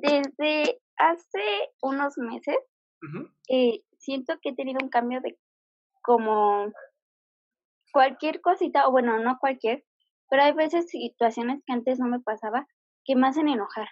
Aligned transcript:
Desde 0.00 0.80
hace 0.96 1.70
unos 1.82 2.16
meses 2.16 2.56
eh, 3.48 3.82
siento 3.98 4.38
que 4.40 4.50
he 4.50 4.54
tenido 4.54 4.78
un 4.82 4.88
cambio 4.88 5.20
de 5.20 5.38
como 6.02 6.72
cualquier 7.92 8.40
cosita, 8.40 8.88
o 8.88 8.90
bueno, 8.90 9.18
no 9.18 9.38
cualquier, 9.38 9.84
pero 10.30 10.44
hay 10.44 10.52
veces 10.52 10.88
situaciones 10.88 11.62
que 11.66 11.74
antes 11.74 11.98
no 11.98 12.06
me 12.06 12.20
pasaba 12.20 12.66
que 13.04 13.16
me 13.16 13.28
hacen 13.28 13.48
enojar. 13.48 13.88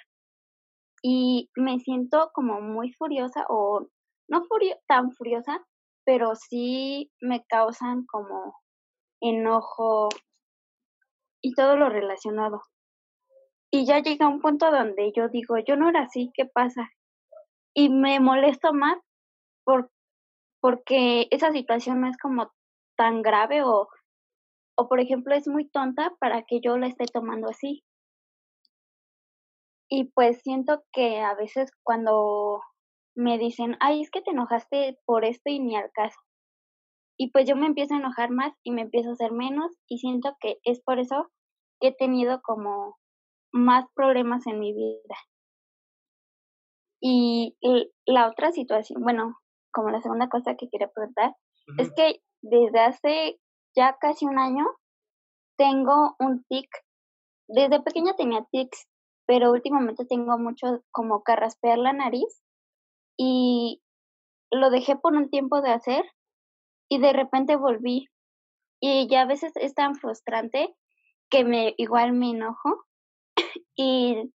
Y 1.03 1.51
me 1.55 1.79
siento 1.81 2.31
como 2.33 2.61
muy 2.61 2.93
furiosa 2.93 3.45
o 3.49 3.87
no 4.29 4.45
furio 4.45 4.77
tan 4.87 5.13
furiosa, 5.13 5.63
pero 6.05 6.35
sí 6.35 7.11
me 7.21 7.45
causan 7.45 8.07
como 8.07 8.55
enojo 9.21 10.09
y 11.43 11.55
todo 11.55 11.77
lo 11.77 11.91
relacionado. 11.91 12.63
Y 13.73 13.87
ya 13.87 14.01
llega 14.01 14.29
un 14.29 14.41
punto 14.41 14.71
donde 14.71 15.13
yo 15.15 15.29
digo, 15.29 15.57
yo 15.59 15.77
no 15.77 15.89
era 15.89 16.03
así, 16.03 16.33
¿qué 16.35 16.45
pasa? 16.45 16.91
Y 17.75 17.89
me 17.89 18.19
molesto 18.19 18.73
más 18.73 18.99
por, 19.65 19.91
porque 20.61 21.29
esa 21.31 21.53
situación 21.53 22.01
no 22.01 22.09
es 22.09 22.17
como 22.19 22.53
tan 22.97 23.23
grave 23.23 23.63
o, 23.63 23.89
o, 24.77 24.89
por 24.89 24.99
ejemplo, 24.99 25.35
es 25.35 25.47
muy 25.47 25.69
tonta 25.69 26.13
para 26.19 26.43
que 26.43 26.61
yo 26.61 26.77
la 26.79 26.89
esté 26.89 27.07
tomando 27.07 27.49
así. 27.49 27.85
Y 29.89 30.05
pues 30.13 30.41
siento 30.43 30.83
que 30.93 31.21
a 31.21 31.35
veces 31.35 31.71
cuando 31.83 32.61
me 33.17 33.39
dicen, 33.39 33.77
ay, 33.81 34.03
es 34.03 34.11
que 34.11 34.23
te 34.23 34.31
enojaste 34.31 34.99
por 35.05 35.25
esto 35.25 35.51
y 35.51 35.61
ni 35.61 35.77
al 35.77 35.91
caso. 35.93 36.19
Y 37.19 37.31
pues 37.31 37.49
yo 37.49 37.55
me 37.55 37.67
empiezo 37.67 37.95
a 37.95 37.99
enojar 37.99 38.31
más 38.31 38.53
y 38.63 38.73
me 38.73 38.83
empiezo 38.83 39.11
a 39.11 39.13
hacer 39.13 39.33
menos 39.33 39.71
y 39.89 39.99
siento 39.99 40.37
que 40.41 40.59
es 40.65 40.81
por 40.81 40.99
eso 40.99 41.31
que 41.81 41.89
he 41.89 41.95
tenido 41.95 42.41
como 42.43 42.97
más 43.53 43.85
problemas 43.95 44.47
en 44.47 44.61
mi 44.61 44.73
vida. 44.73 45.17
Y 47.01 47.57
la 48.07 48.29
otra 48.29 48.53
situación, 48.53 49.03
bueno, 49.03 49.39
como 49.73 49.91
la 49.91 50.03
segunda 50.03 50.29
cosa 50.29 50.57
que 50.57 50.69
quería 50.69 50.89
preguntar, 50.89 51.35
es 51.79 51.93
que 51.95 52.21
desde 52.43 52.81
hace 52.81 53.41
ya 53.77 53.97
casi 54.01 54.27
un 54.27 54.39
año 54.39 54.67
tengo 55.57 56.17
un 56.19 56.45
tic. 56.49 56.69
Desde 57.49 57.83
pequeña 57.83 58.15
tenía 58.17 58.47
tics, 58.51 58.87
pero 59.27 59.51
últimamente 59.51 60.05
tengo 60.05 60.39
mucho 60.39 60.83
como 60.91 61.23
carraspear 61.23 61.79
la 61.79 61.93
nariz 61.93 62.43
y 63.17 63.83
lo 64.51 64.71
dejé 64.71 64.97
por 64.97 65.15
un 65.15 65.31
tiempo 65.31 65.61
de 65.61 65.71
hacer 65.71 66.05
y 66.89 66.99
de 66.99 67.13
repente 67.13 67.57
volví. 67.57 68.09
Y 68.81 69.09
ya 69.09 69.23
a 69.23 69.27
veces 69.27 69.53
es 69.57 69.75
tan 69.75 69.95
frustrante 69.95 70.75
que 71.31 71.45
me 71.45 71.75
igual 71.77 72.13
me 72.13 72.31
enojo 72.31 72.85
y 73.83 74.31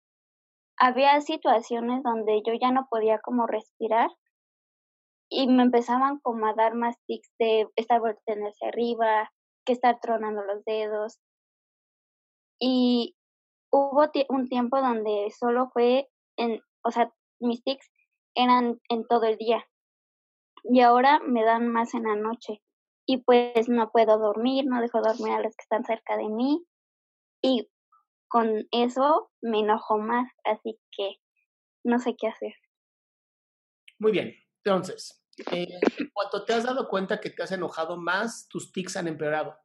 había 0.76 1.22
situaciones 1.22 2.02
donde 2.02 2.42
yo 2.44 2.54
ya 2.60 2.72
no 2.72 2.88
podía 2.90 3.20
como 3.20 3.46
respirar 3.46 4.10
y 5.30 5.46
me 5.48 5.62
empezaban 5.62 6.18
como 6.20 6.48
a 6.48 6.56
dar 6.56 6.74
más 6.74 6.96
tics 7.06 7.32
de 7.38 7.68
estar 7.76 8.00
volteando 8.00 8.48
hacia 8.48 8.70
arriba, 8.70 9.32
que 9.64 9.74
estar 9.74 10.00
tronando 10.00 10.42
los 10.44 10.66
dedos. 10.66 11.20
Y 12.60 13.16
hubo 13.72 14.10
un 14.30 14.50
tiempo 14.50 14.82
donde 14.82 15.32
solo 15.38 15.70
fue 15.72 16.10
en, 16.38 16.60
o 16.84 16.90
sea, 16.90 17.14
mis 17.40 17.64
tics 17.64 17.88
eran 18.34 18.82
en 18.90 19.06
todo 19.06 19.26
el 19.26 19.38
día. 19.38 19.64
Y 20.64 20.82
ahora 20.82 21.20
me 21.20 21.44
dan 21.44 21.68
más 21.68 21.94
en 21.94 22.04
la 22.04 22.16
noche. 22.16 22.64
Y 23.06 23.18
pues 23.18 23.70
no 23.70 23.92
puedo 23.92 24.18
dormir, 24.18 24.66
no 24.66 24.82
dejo 24.82 25.02
dormir 25.02 25.34
a 25.34 25.42
los 25.42 25.56
que 25.56 25.62
están 25.62 25.86
cerca 25.86 26.18
de 26.18 26.30
mí. 26.30 26.66
Y 27.44 27.70
con 28.28 28.68
eso 28.72 29.32
me 29.42 29.60
enojo 29.60 29.98
más, 29.98 30.32
así 30.44 30.80
que 30.92 31.16
no 31.84 32.00
sé 32.00 32.16
qué 32.18 32.28
hacer. 32.28 32.54
Muy 34.00 34.12
bien. 34.12 34.34
Entonces, 34.64 35.24
eh, 35.52 35.68
cuando 36.14 36.46
te 36.46 36.54
has 36.54 36.64
dado 36.64 36.88
cuenta 36.90 37.20
que 37.22 37.30
te 37.30 37.44
has 37.44 37.52
enojado 37.52 37.98
más, 37.98 38.48
tus 38.50 38.72
tics 38.72 38.98
han 38.98 39.08
empeorado. 39.08 39.58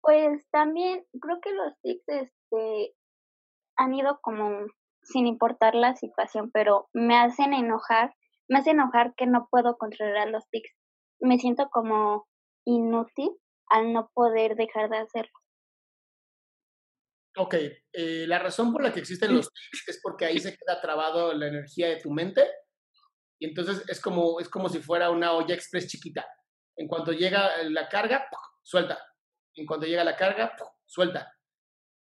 Pues 0.00 0.48
también 0.50 1.06
creo 1.20 1.40
que 1.40 1.52
los 1.52 1.78
tics 1.80 2.04
este, 2.08 2.94
han 3.76 3.94
ido 3.94 4.18
como 4.20 4.66
sin 5.02 5.26
importar 5.26 5.74
la 5.74 5.96
situación, 5.96 6.50
pero 6.52 6.88
me 6.92 7.16
hacen 7.16 7.54
enojar, 7.54 8.14
me 8.48 8.58
hace 8.58 8.70
enojar 8.70 9.14
que 9.16 9.26
no 9.26 9.48
puedo 9.50 9.76
controlar 9.76 10.28
los 10.28 10.48
tics. 10.50 10.70
Me 11.20 11.38
siento 11.38 11.68
como 11.70 12.26
inútil 12.64 13.30
al 13.68 13.92
no 13.92 14.10
poder 14.14 14.56
dejar 14.56 14.90
de 14.90 14.98
hacerlo. 14.98 15.32
Ok, 17.36 17.54
eh, 17.54 18.26
la 18.26 18.38
razón 18.38 18.72
por 18.72 18.82
la 18.82 18.92
que 18.92 19.00
existen 19.00 19.34
los 19.34 19.48
tics 19.48 19.88
es 19.88 20.00
porque 20.02 20.26
ahí 20.26 20.38
se 20.38 20.54
queda 20.56 20.80
trabado 20.80 21.32
la 21.32 21.48
energía 21.48 21.88
de 21.88 21.96
tu 21.96 22.10
mente 22.10 22.46
y 23.42 23.46
entonces 23.46 23.82
es 23.88 24.00
como, 24.00 24.38
es 24.38 24.48
como 24.48 24.68
si 24.68 24.80
fuera 24.80 25.10
una 25.10 25.32
olla 25.32 25.54
express 25.54 25.88
chiquita. 25.88 26.24
En 26.76 26.86
cuanto 26.86 27.12
llega 27.12 27.62
la 27.64 27.88
carga, 27.88 28.26
suelta. 28.62 28.98
En 29.56 29.66
cuanto 29.66 29.86
llega 29.86 30.04
la 30.04 30.16
carga, 30.16 30.54
suelta. 30.86 31.32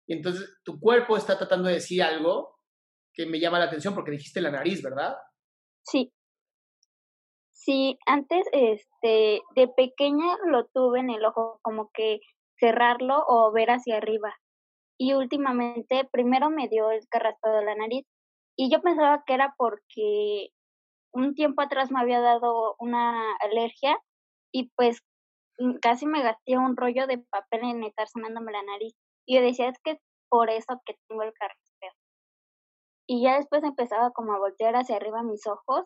Y 0.07 0.13
entonces 0.13 0.61
tu 0.63 0.79
cuerpo 0.79 1.17
está 1.17 1.37
tratando 1.37 1.67
de 1.67 1.75
decir 1.75 2.01
algo 2.03 2.55
que 3.13 3.25
me 3.25 3.39
llama 3.39 3.59
la 3.59 3.65
atención 3.65 3.93
porque 3.93 4.11
dijiste 4.11 4.39
la 4.39 4.51
nariz, 4.51 4.81
¿verdad? 4.81 5.15
Sí. 5.83 6.13
Sí, 7.51 7.97
antes 8.05 8.45
este 8.53 9.41
de 9.55 9.67
pequeña 9.75 10.37
lo 10.45 10.67
tuve 10.67 10.99
en 10.99 11.09
el 11.09 11.25
ojo 11.25 11.59
como 11.63 11.89
que 11.93 12.19
cerrarlo 12.59 13.23
o 13.27 13.51
ver 13.51 13.71
hacia 13.71 13.97
arriba. 13.97 14.35
Y 14.97 15.13
últimamente 15.13 16.07
primero 16.11 16.49
me 16.49 16.67
dio 16.67 16.91
el 16.91 17.07
carraspado 17.09 17.57
de 17.57 17.65
la 17.65 17.75
nariz 17.75 18.05
y 18.57 18.71
yo 18.71 18.81
pensaba 18.81 19.23
que 19.25 19.33
era 19.33 19.53
porque 19.57 20.49
un 21.13 21.33
tiempo 21.33 21.61
atrás 21.61 21.91
me 21.91 21.99
había 21.99 22.21
dado 22.21 22.75
una 22.79 23.35
alergia 23.37 23.97
y 24.51 24.71
pues 24.75 25.01
mm, 25.59 25.75
casi 25.81 26.05
me 26.05 26.23
gasté 26.23 26.57
un 26.57 26.77
rollo 26.77 27.07
de 27.07 27.17
papel 27.17 27.61
en 27.63 27.83
estar 27.83 28.07
sonándome 28.07 28.51
la 28.51 28.63
nariz. 28.63 28.95
Y 29.25 29.35
yo 29.35 29.41
decía, 29.41 29.69
es 29.69 29.79
que 29.83 29.99
por 30.29 30.49
eso 30.49 30.81
que 30.85 30.95
tengo 31.07 31.23
el 31.23 31.33
carraspeo. 31.33 31.91
Y 33.07 33.23
ya 33.23 33.35
después 33.35 33.63
empezaba 33.63 34.11
como 34.11 34.33
a 34.33 34.39
voltear 34.39 34.75
hacia 34.75 34.95
arriba 34.95 35.23
mis 35.23 35.45
ojos 35.47 35.85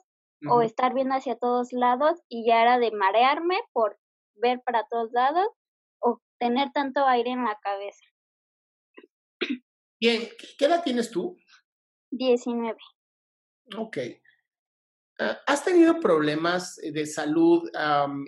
o 0.49 0.61
estar 0.61 0.93
viendo 0.93 1.15
hacia 1.15 1.37
todos 1.37 1.73
lados 1.73 2.21
y 2.29 2.47
ya 2.47 2.61
era 2.61 2.79
de 2.79 2.91
marearme 2.91 3.59
por 3.73 3.99
ver 4.35 4.61
para 4.63 4.85
todos 4.85 5.11
lados 5.11 5.47
o 6.01 6.19
tener 6.39 6.71
tanto 6.71 7.05
aire 7.05 7.31
en 7.31 7.43
la 7.43 7.59
cabeza. 7.61 8.05
Bien, 9.99 10.29
¿qué 10.57 10.65
edad 10.65 10.81
tienes 10.81 11.11
tú? 11.11 11.37
19. 12.11 12.77
Ok. 13.77 13.97
Ah, 15.19 15.37
¿Has 15.45 15.65
tenido 15.65 15.99
problemas 15.99 16.77
de 16.77 17.05
salud 17.05 17.69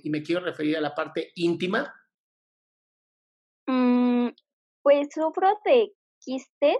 y 0.04 0.10
me 0.10 0.22
quiero 0.22 0.42
referir 0.42 0.76
a 0.76 0.82
la 0.82 0.94
parte 0.94 1.32
íntima? 1.36 1.94
Mm, 3.68 4.30
pues 4.82 5.08
sufro 5.14 5.48
de 5.64 5.94
quistes 6.20 6.78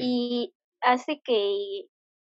y 0.00 0.54
hace 0.80 1.20
que 1.22 1.86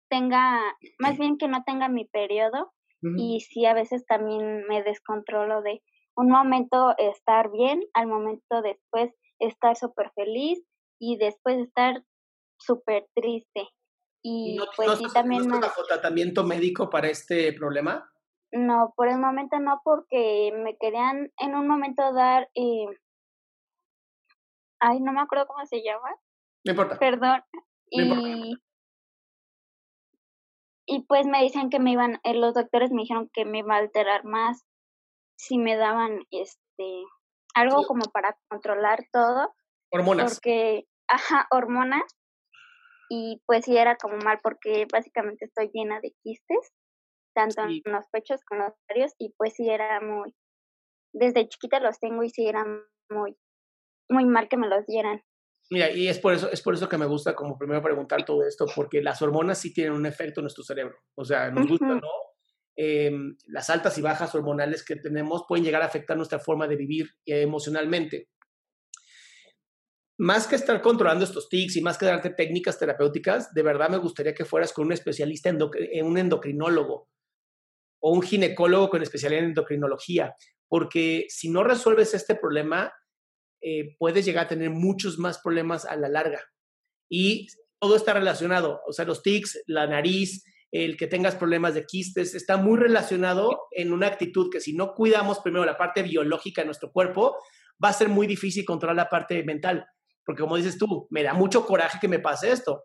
tenga, 0.10 0.60
más 0.98 1.20
bien 1.20 1.38
que 1.38 1.48
no 1.48 1.64
tenga 1.64 1.88
mi 1.88 2.06
periodo 2.06 2.74
y 3.16 3.42
sí 3.42 3.66
a 3.66 3.74
veces 3.74 4.06
también 4.08 4.66
me 4.68 4.84
descontrolo 4.84 5.62
de 5.62 5.84
un 6.16 6.30
momento 6.30 6.96
estar 6.98 7.50
bien, 7.52 7.82
al 7.94 8.08
momento 8.08 8.62
después 8.62 9.14
estar 9.38 9.78
súper 9.78 10.12
feliz 10.16 10.60
y 11.00 11.18
después 11.18 11.58
estar 11.60 12.04
súper 12.58 13.08
triste. 13.16 13.68
Y, 14.22 14.58
no, 14.58 14.66
pues 14.76 14.98
sí 14.98 15.06
también... 15.14 15.48
¿no 15.48 15.60
tratamiento 15.88 16.44
médico 16.44 16.90
para 16.90 17.08
este 17.08 17.54
problema? 17.54 18.12
No, 18.52 18.94
por 18.96 19.08
el 19.08 19.18
momento 19.18 19.60
no, 19.60 19.82
porque 19.84 20.52
me 20.64 20.78
querían 20.78 21.32
en 21.38 21.56
un 21.56 21.68
momento 21.68 22.14
dar... 22.14 22.50
Eh, 22.56 22.86
ay, 24.80 25.00
no 25.00 25.14
me 25.14 25.22
acuerdo 25.22 25.48
cómo 25.48 25.66
se 25.66 25.82
llama. 25.82 26.10
No 26.66 26.72
importa. 26.72 27.00
Perdón. 27.00 27.42
y, 27.90 28.56
y 30.86 31.04
pues 31.04 31.26
me 31.28 31.42
dicen 31.42 31.70
que 31.70 31.80
me 31.80 31.92
iban, 31.92 32.20
eh, 32.24 32.34
los 32.34 32.54
doctores 32.54 32.92
me 32.92 33.04
dijeron 33.04 33.30
que 33.32 33.46
me 33.46 33.60
iba 33.60 33.76
a 33.76 33.80
alterar 33.80 34.26
más 34.26 34.66
si 35.38 35.58
me 35.58 35.78
daban 35.78 36.20
este 36.32 37.04
algo 37.56 37.86
como 37.86 38.06
para 38.12 38.38
controlar 38.50 39.06
todo. 39.12 39.54
Hormonas. 39.92 40.34
Porque, 40.34 40.86
ajá, 41.08 41.48
hormonas. 41.52 42.04
Y 43.10 43.42
pues 43.46 43.66
sí 43.66 43.76
era 43.76 43.96
como 43.96 44.18
mal 44.18 44.40
porque 44.44 44.86
básicamente 44.92 45.46
estoy 45.46 45.72
llena 45.74 46.00
de 46.00 46.14
quistes, 46.22 46.72
tanto 47.34 47.64
en 47.64 47.82
los 47.86 48.06
pechos 48.12 48.42
como 48.46 48.62
en 48.62 48.68
los 48.68 48.76
ovarios, 48.88 49.14
y 49.18 49.34
pues 49.36 49.54
sí 49.56 49.68
era 49.68 50.00
muy, 50.00 50.36
desde 51.14 51.48
chiquita 51.48 51.80
los 51.80 52.00
tengo 52.00 52.24
y 52.24 52.30
sí 52.30 52.48
era 52.48 52.64
muy, 53.10 53.36
muy 54.10 54.26
mal 54.26 54.48
que 54.48 54.58
me 54.58 54.68
los 54.68 54.86
dieran. 54.86 55.24
Mira, 55.72 55.90
y 55.92 56.08
es 56.08 56.20
por 56.20 56.34
eso, 56.34 56.52
es 56.52 56.62
por 56.62 56.74
eso 56.74 56.90
que 56.90 56.98
me 56.98 57.06
gusta 57.06 57.36
como 57.36 57.58
primero 57.58 57.82
preguntar 57.82 58.26
todo 58.26 58.44
esto, 58.44 58.66
porque 58.76 59.02
las 59.02 59.22
hormonas 59.22 59.60
sí 59.60 59.74
tienen 59.74 59.94
un 59.94 60.06
efecto 60.06 60.40
en 60.40 60.44
nuestro 60.44 60.64
cerebro. 60.64 60.98
O 61.16 61.26
sea, 61.26 61.52
nos 61.52 61.68
gusta, 61.68 61.88
¿no? 61.88 62.10
Em, 62.76 63.36
las 63.48 63.70
altas 63.70 63.98
y 63.98 64.02
bajas 64.02 64.34
hormonales 64.34 64.86
que 64.86 64.96
tenemos 64.96 65.46
pueden 65.48 65.66
llegar 65.66 65.82
a 65.82 65.86
afectar 65.86 66.16
nuestra 66.16 66.40
forma 66.40 66.68
de 66.68 66.76
vivir 66.76 67.10
emocionalmente. 67.26 68.30
Más 70.20 70.48
que 70.48 70.58
estar 70.58 70.82
controlando 70.82 71.24
estos 71.24 71.48
tics 71.48 71.78
y 71.78 71.82
más 71.82 71.98
que 71.98 72.06
darte 72.06 72.32
técnicas 72.32 72.78
terapéuticas, 72.78 73.54
de 73.54 73.64
verdad 73.64 73.90
me 73.90 73.98
gustaría 73.98 74.34
que 74.34 74.44
fueras 74.44 74.74
con 74.74 74.88
un 74.88 74.92
especialista, 74.92 75.48
en 75.48 76.06
un 76.06 76.18
endocrinólogo 76.18 77.08
o 78.02 78.12
un 78.12 78.22
ginecólogo 78.22 78.90
con 78.90 79.02
especialidad 79.02 79.44
en 79.44 79.52
endocrinología, 79.52 80.36
porque 80.68 81.26
si 81.30 81.50
no 81.50 81.64
resuelves 81.64 82.14
este 82.14 82.36
problema, 82.36 82.92
eh, 83.62 83.96
puedes 83.98 84.26
llegar 84.26 84.46
a 84.46 84.50
tener 84.50 84.72
muchos 84.72 85.20
más 85.20 85.40
problemas 85.40 85.86
a 85.86 85.96
la 85.96 86.10
larga. 86.10 86.44
Y 87.10 87.48
todo 87.80 87.96
está 87.96 88.12
relacionado, 88.12 88.82
o 88.86 88.92
sea, 88.92 89.06
los 89.06 89.24
tics, 89.24 89.64
la 89.68 89.88
nariz, 89.88 90.44
el 90.74 90.98
que 90.98 91.08
tengas 91.08 91.36
problemas 91.36 91.76
de 91.76 91.86
quistes, 91.86 92.36
está 92.36 92.58
muy 92.58 92.78
relacionado 92.78 93.68
en 93.72 93.94
una 93.94 94.08
actitud 94.08 94.50
que 94.52 94.60
si 94.60 94.74
no 94.74 94.94
cuidamos 94.96 95.40
primero 95.40 95.64
la 95.64 95.78
parte 95.78 96.04
biológica 96.04 96.62
de 96.62 96.66
nuestro 96.66 96.92
cuerpo, 96.92 97.38
va 97.82 97.88
a 97.88 97.94
ser 97.94 98.10
muy 98.10 98.28
difícil 98.28 98.66
controlar 98.66 98.98
la 98.98 99.10
parte 99.10 99.42
mental. 99.46 99.86
Porque 100.30 100.44
como 100.44 100.58
dices 100.58 100.78
tú, 100.78 101.08
me 101.10 101.24
da 101.24 101.34
mucho 101.34 101.66
coraje 101.66 101.98
que 102.00 102.08
me 102.08 102.20
pase 102.20 102.52
esto. 102.52 102.84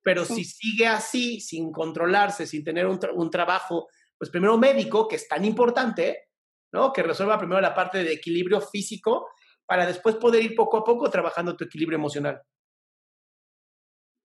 Pero 0.00 0.24
si 0.24 0.44
sigue 0.44 0.86
así, 0.86 1.40
sin 1.40 1.72
controlarse, 1.72 2.46
sin 2.46 2.62
tener 2.62 2.86
un, 2.86 3.00
un, 3.14 3.30
trabajo, 3.30 3.88
pues 4.16 4.30
primero 4.30 4.56
médico, 4.56 5.08
que 5.08 5.16
es 5.16 5.26
tan 5.26 5.44
importante, 5.44 6.28
¿no? 6.72 6.92
Que 6.92 7.02
resuelva 7.02 7.36
primero 7.36 7.60
la 7.60 7.74
parte 7.74 8.04
de 8.04 8.12
equilibrio 8.12 8.60
físico 8.60 9.26
para 9.66 9.86
después 9.86 10.14
poder 10.14 10.44
ir 10.44 10.54
poco 10.54 10.76
a 10.76 10.84
poco 10.84 11.10
trabajando 11.10 11.56
tu 11.56 11.64
equilibrio 11.64 11.98
emocional. 11.98 12.40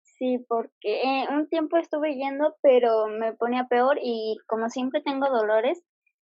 Sí, 0.03 0.45
porque 0.47 1.25
un 1.31 1.49
tiempo 1.49 1.79
estuve 1.79 2.17
yendo, 2.17 2.55
pero 2.61 3.07
me 3.07 3.33
ponía 3.33 3.65
peor 3.65 3.97
y 4.03 4.37
como 4.47 4.69
siempre 4.69 5.01
tengo 5.01 5.31
dolores, 5.31 5.83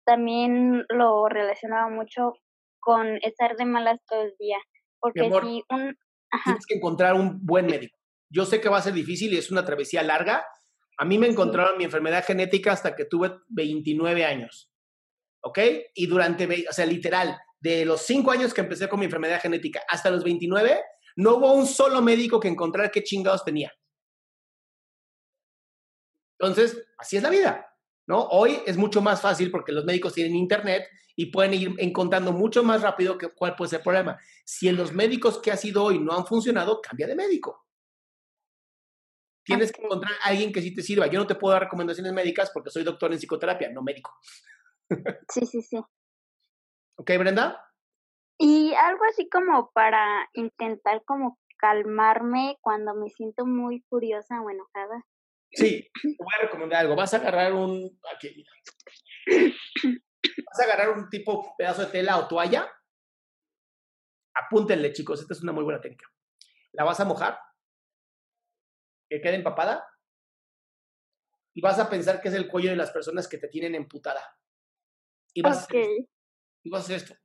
también 0.05 0.85
lo 0.87 1.27
relacionaba 1.27 1.89
mucho 1.89 2.35
con 2.79 3.17
estar 3.21 3.57
de 3.57 3.65
malas 3.65 3.99
todo 4.07 4.21
el 4.21 4.33
día. 4.39 4.59
Porque 4.99 5.21
si 5.21 5.27
un... 5.27 5.97
Tienes 6.43 6.65
que 6.67 6.75
encontrar 6.75 7.15
un 7.15 7.43
buen 7.45 7.65
médico. 7.65 7.97
Yo 8.29 8.45
sé 8.45 8.61
que 8.61 8.69
va 8.69 8.77
a 8.77 8.81
ser 8.81 8.93
difícil 8.93 9.33
y 9.33 9.37
es 9.37 9.49
una 9.49 9.65
travesía 9.65 10.03
larga. 10.03 10.45
A 10.97 11.05
mí 11.05 11.17
me 11.17 11.27
encontraron 11.27 11.77
mi 11.77 11.85
enfermedad 11.85 12.23
genética 12.23 12.71
hasta 12.73 12.95
que 12.95 13.05
tuve 13.05 13.39
29 13.47 14.25
años. 14.25 14.71
¿Ok? 15.41 15.59
Y 15.95 16.05
durante, 16.05 16.67
o 16.69 16.73
sea, 16.73 16.85
literal, 16.85 17.39
de 17.59 17.85
los 17.85 18.01
5 18.03 18.31
años 18.31 18.53
que 18.53 18.61
empecé 18.61 18.87
con 18.87 18.99
mi 18.99 19.05
enfermedad 19.05 19.41
genética 19.41 19.81
hasta 19.87 20.11
los 20.11 20.23
29, 20.23 20.81
no 21.15 21.35
hubo 21.35 21.53
un 21.53 21.65
solo 21.65 22.01
médico 22.01 22.39
que 22.39 22.47
encontrar 22.47 22.91
qué 22.91 23.03
chingados 23.03 23.43
tenía. 23.43 23.73
Entonces, 26.39 26.85
así 26.97 27.17
es 27.17 27.23
la 27.23 27.29
vida, 27.29 27.68
¿no? 28.09 28.23
Hoy 28.31 28.59
es 28.65 28.75
mucho 28.75 29.03
más 29.03 29.21
fácil 29.21 29.51
porque 29.51 29.71
los 29.71 29.85
médicos 29.85 30.15
tienen 30.15 30.35
internet 30.35 30.89
y 31.15 31.27
pueden 31.27 31.53
ir 31.53 31.75
encontrando 31.77 32.31
mucho 32.31 32.63
más 32.63 32.81
rápido 32.81 33.19
que, 33.19 33.29
cuál 33.29 33.55
puede 33.55 33.69
ser 33.69 33.81
el 33.81 33.83
problema. 33.83 34.17
Si 34.43 34.67
en 34.67 34.77
los 34.77 34.91
médicos 34.91 35.39
que 35.39 35.51
ha 35.51 35.57
sido 35.57 35.83
hoy 35.83 35.99
no 35.99 36.13
han 36.13 36.25
funcionado, 36.25 36.81
cambia 36.81 37.05
de 37.05 37.15
médico. 37.15 37.67
Tienes 39.43 39.71
que 39.71 39.83
encontrar 39.83 40.13
a 40.23 40.29
alguien 40.29 40.51
que 40.51 40.61
sí 40.61 40.73
te 40.73 40.81
sirva. 40.81 41.05
Yo 41.05 41.19
no 41.19 41.27
te 41.27 41.35
puedo 41.35 41.53
dar 41.53 41.61
recomendaciones 41.61 42.11
médicas 42.11 42.49
porque 42.51 42.71
soy 42.71 42.83
doctor 42.83 43.11
en 43.11 43.19
psicoterapia, 43.19 43.69
no 43.69 43.83
médico. 43.83 44.11
Sí, 45.29 45.45
sí, 45.45 45.61
sí. 45.61 45.77
¿Ok, 46.97 47.11
Brenda? 47.19 47.63
Y 48.39 48.73
algo 48.73 49.03
así 49.11 49.29
como 49.29 49.69
para 49.71 50.27
intentar 50.33 51.03
como 51.05 51.37
calmarme 51.57 52.57
cuando 52.61 52.95
me 52.95 53.09
siento 53.09 53.45
muy 53.45 53.85
furiosa 53.87 54.41
o 54.41 54.49
enojada. 54.49 55.05
Sí, 55.51 55.89
te 56.01 56.15
voy 56.17 56.33
a 56.37 56.43
recomendar 56.43 56.81
algo. 56.81 56.95
Vas 56.95 57.13
a 57.13 57.17
agarrar 57.17 57.53
un. 57.53 57.99
Aquí, 58.13 58.45
Vas 59.27 60.59
a 60.59 60.63
agarrar 60.63 60.89
un 60.89 61.09
tipo 61.09 61.55
pedazo 61.57 61.85
de 61.85 61.91
tela 61.91 62.17
o 62.17 62.27
toalla. 62.27 62.71
Apúntenle, 64.35 64.93
chicos. 64.93 65.21
Esta 65.21 65.33
es 65.33 65.41
una 65.41 65.51
muy 65.51 65.63
buena 65.63 65.81
técnica. 65.81 66.07
La 66.73 66.83
vas 66.83 66.99
a 66.99 67.05
mojar. 67.05 67.39
Que 69.09 69.21
quede 69.21 69.35
empapada. 69.35 69.85
Y 71.55 71.61
vas 71.61 71.79
a 71.79 71.89
pensar 71.89 72.21
que 72.21 72.29
es 72.29 72.33
el 72.33 72.47
cuello 72.47 72.69
de 72.69 72.75
las 72.75 72.91
personas 72.91 73.27
que 73.27 73.37
te 73.37 73.47
tienen 73.47 73.75
emputada. 73.75 74.23
Y 75.33 75.41
vas, 75.41 75.57
a, 75.57 75.61
hacer 75.61 75.85
y 76.63 76.69
vas 76.69 76.81
a 76.81 76.85
hacer 76.85 76.97
esto 76.97 77.15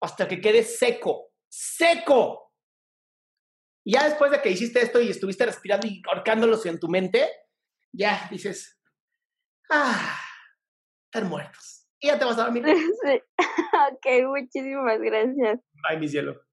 hasta 0.00 0.28
que 0.28 0.40
quede 0.40 0.62
seco, 0.62 1.32
seco. 1.48 2.52
Y 3.84 3.92
ya 3.94 4.08
después 4.08 4.30
de 4.30 4.40
que 4.40 4.50
hiciste 4.50 4.80
esto 4.82 5.00
y 5.00 5.10
estuviste 5.10 5.46
respirando 5.46 5.86
y 5.86 6.02
ahorcándolos 6.06 6.64
en 6.66 6.78
tu 6.78 6.88
mente, 6.88 7.28
ya 7.92 8.28
dices, 8.30 8.78
ah, 9.70 10.18
están 11.06 11.28
muertos. 11.28 11.86
Y 12.00 12.08
ya 12.08 12.18
te 12.18 12.24
vas 12.24 12.38
a 12.38 12.44
dormir. 12.44 12.64
Sí. 13.04 13.22
ok, 13.92 14.26
muchísimas 14.26 15.00
gracias. 15.00 15.60
Ay, 15.88 15.98
mi 15.98 16.08
cielo. 16.08 16.48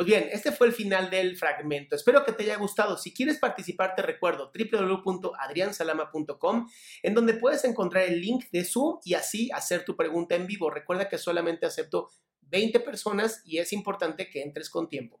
Pues 0.00 0.06
bien, 0.06 0.30
este 0.32 0.50
fue 0.50 0.66
el 0.66 0.72
final 0.72 1.10
del 1.10 1.36
fragmento. 1.36 1.94
Espero 1.94 2.24
que 2.24 2.32
te 2.32 2.44
haya 2.44 2.56
gustado. 2.56 2.96
Si 2.96 3.12
quieres 3.12 3.38
participar, 3.38 3.94
te 3.94 4.00
recuerdo 4.00 4.50
www.adriansalama.com, 4.54 6.70
en 7.02 7.14
donde 7.14 7.34
puedes 7.34 7.64
encontrar 7.64 8.04
el 8.04 8.18
link 8.18 8.46
de 8.50 8.64
Zoom 8.64 8.98
y 9.04 9.12
así 9.12 9.50
hacer 9.52 9.84
tu 9.84 9.96
pregunta 9.96 10.36
en 10.36 10.46
vivo. 10.46 10.70
Recuerda 10.70 11.10
que 11.10 11.18
solamente 11.18 11.66
acepto 11.66 12.08
20 12.40 12.80
personas 12.80 13.42
y 13.44 13.58
es 13.58 13.74
importante 13.74 14.30
que 14.30 14.40
entres 14.40 14.70
con 14.70 14.88
tiempo. 14.88 15.20